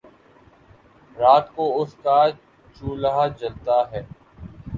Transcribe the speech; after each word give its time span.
رات 1.17 1.53
کو 1.55 1.65
اس 1.81 1.93
کا 2.03 2.17
چولہا 2.75 3.27
جلتا 3.39 3.79
ہے 3.91 4.01